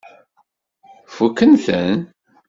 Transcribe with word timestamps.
Fukken-ten? 1.15 1.99